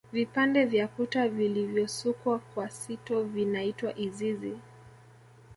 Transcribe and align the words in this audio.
Vipande 0.13 0.65
vya 0.65 0.87
kuta 0.87 1.27
vilivyosukwa 1.29 2.39
kwa 2.39 2.69
sito 2.69 3.23
vinaitwa 3.23 3.95
izizi 3.97 4.57